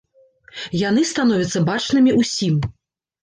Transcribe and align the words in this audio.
Яны 0.89 1.03
становяцца 1.09 1.63
бачнымі 1.69 2.11
ўсім. 2.21 2.55